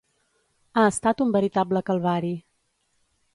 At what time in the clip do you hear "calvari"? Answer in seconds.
1.91-2.33